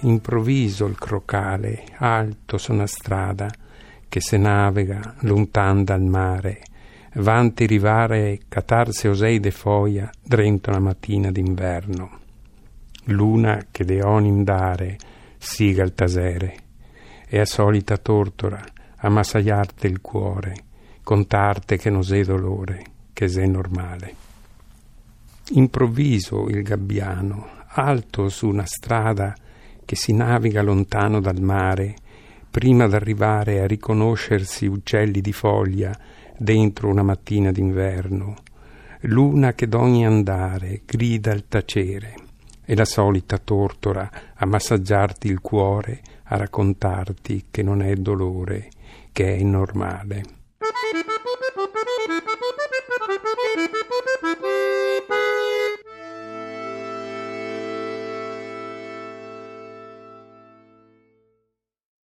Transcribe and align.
improvviso 0.00 0.86
il 0.86 0.98
crocale, 0.98 1.84
alto 1.96 2.58
su 2.58 2.72
una 2.72 2.86
strada, 2.86 3.50
che 4.08 4.20
se 4.20 4.36
navega 4.36 5.16
lontan 5.20 5.84
dal 5.84 6.02
mare, 6.02 6.62
vanti 7.14 7.66
rivare 7.66 8.40
catarse 8.48 9.08
osei 9.08 9.40
de 9.40 9.50
foia 9.50 10.10
drento 10.22 10.70
una 10.70 10.80
mattina 10.80 11.30
d'inverno. 11.30 12.18
Luna 13.04 13.66
che 13.70 13.84
de 13.84 14.02
onim 14.02 14.44
dare, 14.44 14.98
siga 15.36 15.82
il 15.82 15.94
tasere, 15.94 16.56
e 17.26 17.38
a 17.38 17.44
solita 17.44 17.96
tortora, 17.96 18.62
a 18.96 19.08
massaiarte 19.08 19.86
il 19.86 20.00
cuore, 20.00 20.54
contarte 21.02 21.76
che 21.76 21.90
non 21.90 22.04
sei 22.04 22.24
dolore, 22.24 22.84
che 23.12 23.28
sei 23.28 23.48
normale. 23.48 24.14
Improvviso 25.50 26.48
il 26.48 26.62
gabbiano, 26.62 27.48
alto 27.66 28.28
su 28.28 28.48
una 28.48 28.66
strada 28.66 29.34
che 29.90 29.96
si 29.96 30.12
naviga 30.12 30.62
lontano 30.62 31.18
dal 31.18 31.40
mare, 31.40 31.96
prima 32.48 32.86
d'arrivare 32.86 33.58
a 33.58 33.66
riconoscersi 33.66 34.66
uccelli 34.66 35.20
di 35.20 35.32
foglia 35.32 35.98
dentro 36.38 36.88
una 36.88 37.02
mattina 37.02 37.50
d'inverno, 37.50 38.36
luna 39.00 39.52
che 39.54 39.66
d'ogni 39.66 40.06
andare 40.06 40.82
grida 40.86 41.32
il 41.32 41.48
tacere, 41.48 42.14
e 42.64 42.76
la 42.76 42.84
solita 42.84 43.38
tortora 43.38 44.08
a 44.32 44.46
massaggiarti 44.46 45.26
il 45.26 45.40
cuore, 45.40 46.00
a 46.22 46.36
raccontarti 46.36 47.46
che 47.50 47.64
non 47.64 47.82
è 47.82 47.92
dolore, 47.94 48.68
che 49.10 49.34
è 49.34 49.42
normale. 49.42 50.39